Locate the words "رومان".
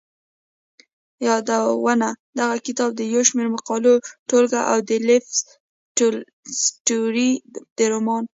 7.91-8.23